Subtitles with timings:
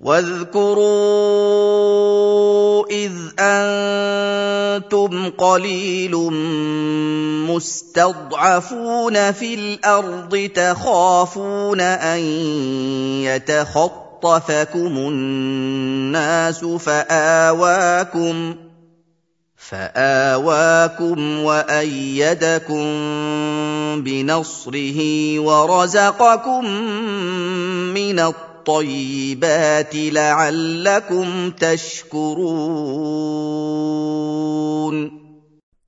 [0.00, 0.84] واذكروا
[2.90, 6.16] إذ أنتم قليل
[7.46, 12.20] مستضعفون في الأرض تخافون أن
[13.22, 18.54] يتخطفكم الناس فآواكم
[19.56, 22.84] فآواكم وأيدكم
[24.02, 25.00] بنصره
[25.38, 26.64] ورزقكم
[27.94, 28.32] من
[28.63, 31.27] الطيبات لعلكم
[31.57, 32.99] تشكرون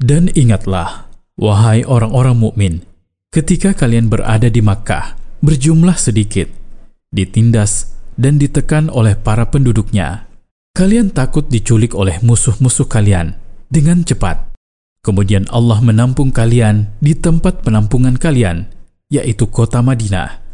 [0.01, 2.81] Dan ingatlah, wahai orang-orang mukmin,
[3.29, 5.13] ketika kalian berada di Makkah,
[5.45, 6.49] berjumlah sedikit,
[7.13, 10.25] ditindas dan ditekan oleh para penduduknya.
[10.73, 13.37] Kalian takut diculik oleh musuh-musuh kalian
[13.69, 14.57] dengan cepat.
[15.05, 18.69] Kemudian Allah menampung kalian di tempat penampungan kalian,
[19.11, 20.44] yaitu kota Madinah.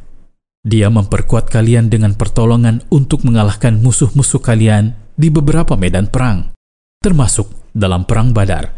[0.62, 6.54] Dia memperkuat kalian dengan pertolongan untuk mengalahkan musuh-musuh kalian di beberapa medan perang,
[7.02, 8.70] termasuk dalam Perang Badar.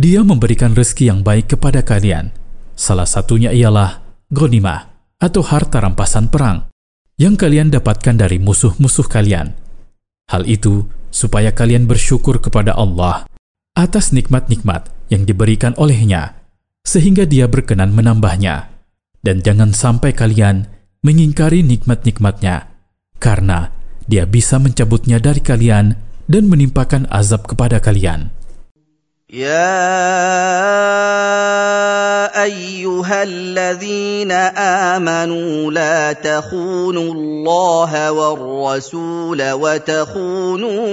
[0.00, 2.32] Dia memberikan rezeki yang baik kepada kalian.
[2.72, 4.00] Salah satunya ialah
[4.32, 6.72] ghanimah atau harta rampasan perang
[7.20, 9.52] yang kalian dapatkan dari musuh-musuh kalian.
[10.32, 13.28] Hal itu supaya kalian bersyukur kepada Allah
[13.76, 16.38] atas nikmat-nikmat yang diberikan olehnya,
[16.80, 18.72] sehingga dia berkenan menambahnya.
[19.18, 22.67] Dan jangan sampai kalian mengingkari nikmat-nikmatnya,
[23.19, 23.71] karena
[24.07, 25.95] dia bisa mencabutnya dari kalian
[26.27, 28.31] dan menimpakan azab kepada kalian.
[29.33, 29.81] يا
[32.43, 34.31] ايها الذين
[34.93, 40.83] امنوا لا تخونوا الله والرسول وتخونوا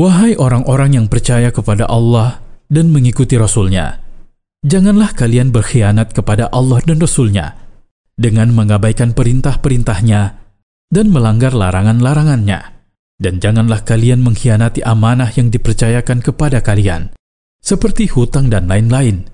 [0.00, 2.40] Wahai orang-orang yang percaya kepada Allah
[2.72, 4.00] dan mengikuti Rasul-Nya,
[4.64, 7.52] janganlah kalian berkhianat kepada Allah dan Rasul-Nya
[8.16, 10.41] dengan mengabaikan perintah-perintahnya
[10.88, 12.80] dan melanggar larangan-larangannya.
[13.20, 17.12] Dan janganlah kalian mengkhianati amanah yang dipercayakan kepada kalian,
[17.60, 19.28] seperti hutang dan lain-lain.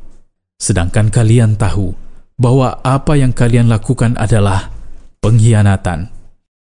[0.59, 1.95] Sedangkan kalian tahu
[2.35, 4.75] bahwa apa yang kalian lakukan adalah
[5.23, 6.11] pengkhianatan.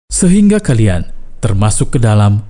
[0.09, 1.05] Sehingga kalian
[1.45, 2.50] termasuk ke dalam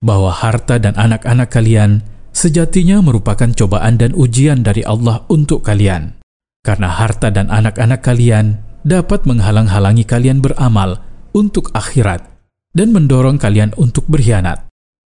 [0.00, 2.00] bahwa harta dan anak-anak kalian
[2.32, 6.16] sejatinya merupakan cobaan dan ujian dari Allah untuk kalian.
[6.60, 11.00] Karena harta dan anak-anak kalian dapat menghalang-halangi kalian beramal
[11.32, 12.24] untuk akhirat
[12.72, 14.68] dan mendorong kalian untuk berkhianat.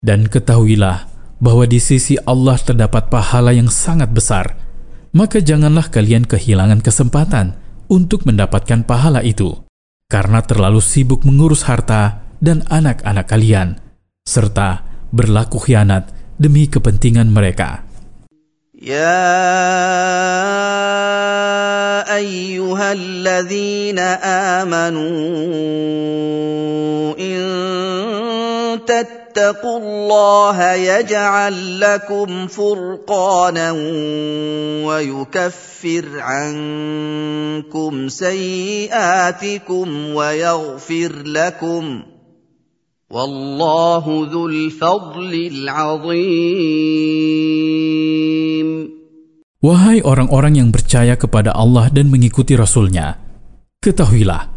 [0.05, 1.09] Dan ketahuilah
[1.41, 4.57] bahwa di sisi Allah terdapat pahala yang sangat besar.
[5.15, 7.55] Maka janganlah kalian kehilangan kesempatan
[7.87, 9.65] untuk mendapatkan pahala itu
[10.11, 13.81] karena terlalu sibuk mengurus harta dan anak-anak kalian,
[14.24, 16.08] serta berlaku khianat
[16.40, 17.90] demi kepentingan mereka.
[18.80, 19.36] يا
[22.16, 25.20] ايها الذين امنوا
[27.20, 33.72] ان تتقوا الله يجعل لكم فرقانا
[34.88, 42.02] ويكفر عنكم سيئاتكم ويغفر لكم
[43.10, 47.10] والله ذو الفضل العظيم
[49.60, 53.20] Wahai orang-orang yang percaya kepada Allah dan mengikuti Rasul-Nya,
[53.84, 54.48] ketahuilah,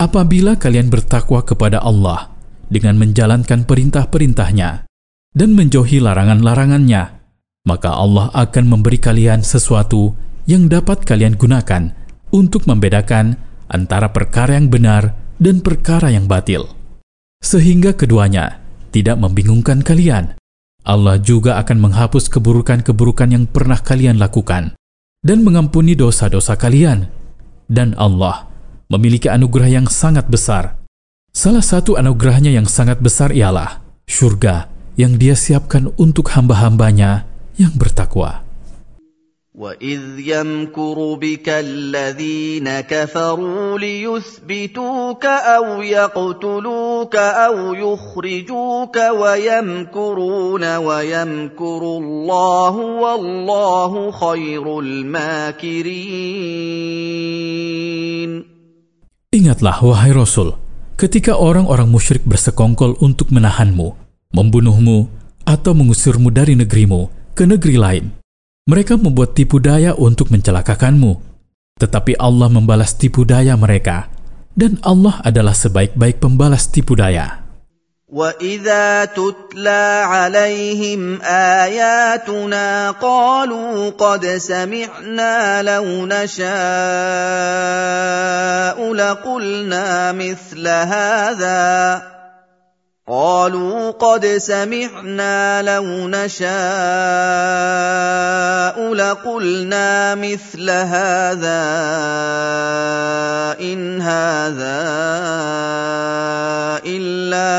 [0.00, 2.32] apabila kalian bertakwa kepada Allah
[2.72, 4.88] dengan menjalankan perintah-perintahnya
[5.36, 7.02] dan menjauhi larangan-larangannya,
[7.68, 10.16] maka Allah akan memberi kalian sesuatu
[10.48, 11.92] yang dapat kalian gunakan
[12.32, 13.36] untuk membedakan
[13.68, 16.64] antara perkara yang benar dan perkara yang batil.
[17.41, 18.61] Sehingga keduanya
[18.93, 20.37] tidak membingungkan kalian.
[20.85, 24.77] Allah juga akan menghapus keburukan-keburukan yang pernah kalian lakukan
[25.21, 27.09] dan mengampuni dosa-dosa kalian.
[27.71, 28.51] Dan Allah
[28.91, 30.77] memiliki anugerah yang sangat besar.
[31.31, 34.67] Salah satu anugerahnya yang sangat besar ialah surga
[34.99, 37.23] yang dia siapkan untuk hamba-hambanya
[37.55, 38.43] yang bertakwa.
[39.60, 54.80] واذ يمكر بك الذين كفروا ليثبتوك او يقتلوك او يخرجوك ويمكرون ويمكر الله والله خير
[54.80, 55.96] الماكرين
[59.36, 60.56] Ingatlah, wahai Rasul,
[60.96, 63.92] ketika orang-orang musyrik bersekongkol untuk menahanmu,
[64.32, 65.12] membunuhmu,
[65.44, 68.19] atau mengusirmu dari negerimu ke negeri lain.
[68.66, 71.22] Mereka membuat tipu daya untuk mencelakakanmu,
[71.78, 74.10] tetapi Allah membalas tipu daya mereka,
[74.58, 77.46] dan Allah adalah sebaik-baik pembalas tipu daya.
[78.06, 86.46] واذا تتلى عليهم اياتنا قالوا قد سمعنا لو نشاء
[88.94, 92.02] لقلنا مثل هذا
[93.10, 96.46] قالوا قد سمعنا لو نشاء
[98.94, 101.66] لقلنا مثل هذا
[103.62, 104.82] ان هذا
[106.82, 107.52] الا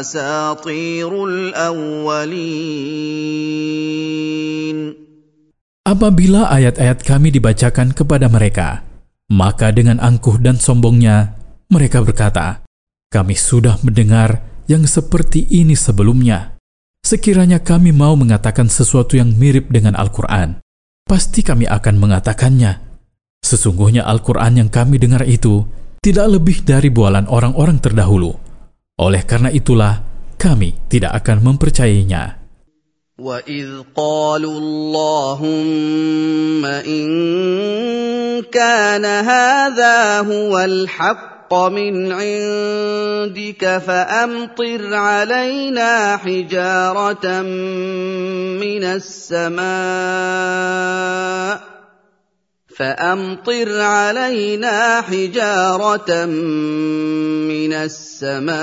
[0.00, 2.68] اساطير الاولين
[5.88, 8.84] Apabila ayat-ayat kami dibacakan kepada mereka,
[9.32, 11.32] maka dengan angkuh dan sombongnya
[11.72, 12.61] mereka berkata,
[13.12, 16.60] kami sudah mendengar yang seperti ini sebelumnya.
[17.00, 20.60] Sekiranya kami mau mengatakan sesuatu yang mirip dengan Al-Quran,
[21.08, 22.84] pasti kami akan mengatakannya.
[23.40, 25.64] Sesungguhnya Al-Quran yang kami dengar itu
[26.04, 28.36] tidak lebih dari bualan orang-orang terdahulu.
[29.00, 30.04] Oleh karena itulah,
[30.36, 32.36] kami tidak akan mempercayainya.
[33.18, 37.06] وَإِذْ قَالُوا اللَّهُمَّ إِن
[38.46, 47.41] كَانَ هَذَا هُوَ الْحَقُّ من عندك فامطر علينا حجاره
[48.61, 49.63] من السماء
[52.77, 58.53] فامطر علينا حجاره من السماء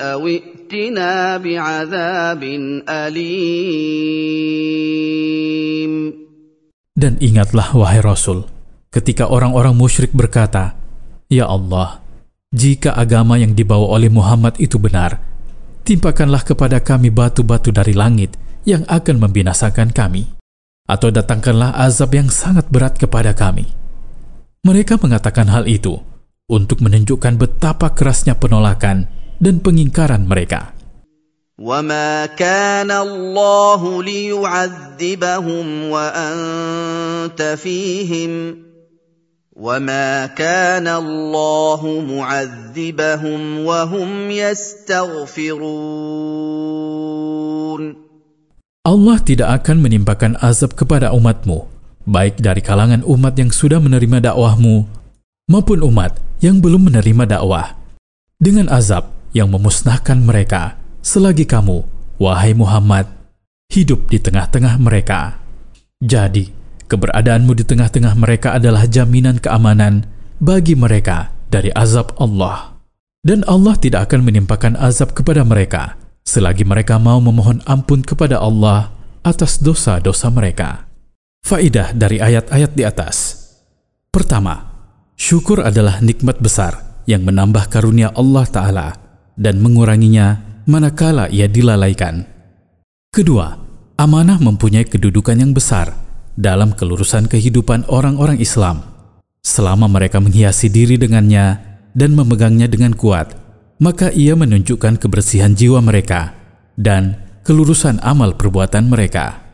[0.00, 2.42] أو ائتنا بعذاب
[2.88, 4.34] اليم
[6.94, 8.46] Dan ingatlah wahai Rasul,
[8.93, 10.73] ketika orang-orang musyrik berkata,
[11.29, 12.01] "Ya Allah,
[12.49, 15.21] jika agama yang dibawa oleh Muhammad itu benar,
[15.85, 18.33] timpakanlah kepada kami batu-batu dari langit
[18.65, 20.25] yang akan membinasakan kami,
[20.89, 23.69] atau datangkanlah azab yang sangat berat kepada kami."
[24.59, 26.03] Mereka mengatakan hal itu
[26.51, 29.07] untuk menunjukkan betapa kerasnya penolakan
[29.39, 30.75] dan pengingkaran mereka.
[31.59, 38.31] وما كان الله ليعذبهم وانت فيهم
[39.59, 45.99] وما كان الله معذبهم وهم يستغفرون
[48.79, 51.67] Allah tidak akan menimpakan azab kepada umatmu,
[52.07, 54.87] baik dari kalangan umat yang sudah menerima dakwahmu
[55.51, 57.75] maupun umat yang belum menerima dakwah,
[58.39, 61.83] dengan azab yang memusnahkan mereka selagi kamu,
[62.17, 63.11] wahai Muhammad,
[63.69, 65.37] hidup di tengah-tengah mereka.
[65.99, 66.47] Jadi,
[66.86, 70.08] keberadaanmu di tengah-tengah mereka adalah jaminan keamanan
[70.40, 72.76] bagi mereka dari azab Allah.
[73.24, 78.90] Dan Allah tidak akan menimpakan azab kepada mereka selagi mereka mau memohon ampun kepada Allah
[79.20, 80.88] atas dosa-dosa mereka.
[81.44, 83.16] Faidah dari ayat-ayat di atas.
[84.08, 84.64] Pertama,
[85.14, 88.88] syukur adalah nikmat besar yang menambah karunia Allah Ta'ala
[89.36, 92.24] dan menguranginya manakala ia dilalaikan.
[93.12, 93.60] Kedua,
[94.00, 95.92] amanah mempunyai kedudukan yang besar
[96.34, 98.82] dalam kelurusan kehidupan orang-orang Islam.
[99.44, 101.60] Selama mereka menghiasi diri dengannya
[101.92, 103.36] dan memegangnya dengan kuat,
[103.78, 106.32] maka ia menunjukkan kebersihan jiwa mereka
[106.74, 109.44] dan kelurusan amal perbuatan mereka.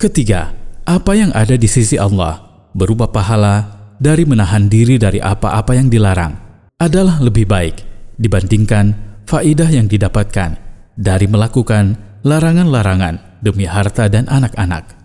[0.00, 0.56] Ketiga,
[0.88, 2.42] apa yang ada di sisi Allah
[2.74, 3.70] berupa pahala
[4.00, 6.34] dari menahan diri dari apa-apa yang dilarang
[6.80, 7.76] adalah lebih baik
[8.18, 8.92] dibandingkan
[9.28, 10.58] faidah yang didapatkan
[10.98, 15.03] dari melakukan larangan-larangan demi harta dan anak-anak.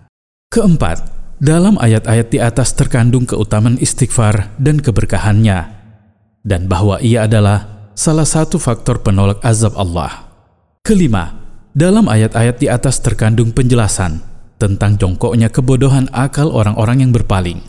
[0.50, 1.06] Keempat,
[1.38, 5.70] dalam ayat-ayat di atas terkandung keutamaan istighfar dan keberkahannya,
[6.41, 10.25] dan bahwa ia adalah salah satu faktor penolak azab Allah.
[10.82, 11.38] Kelima,
[11.77, 14.25] dalam ayat-ayat di atas terkandung penjelasan
[14.58, 17.62] tentang jongkoknya kebodohan akal orang-orang yang berpaling,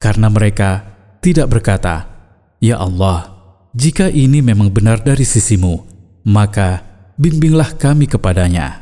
[0.00, 0.88] karena mereka
[1.20, 2.08] tidak berkata,
[2.64, 3.28] "Ya Allah,
[3.76, 5.84] jika ini memang benar dari sisimu,
[6.24, 6.80] maka
[7.20, 8.81] bimbinglah kami kepadanya.